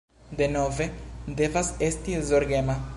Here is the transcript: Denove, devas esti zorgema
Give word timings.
Denove, 0.39 0.87
devas 1.41 1.73
esti 1.91 2.21
zorgema 2.33 2.83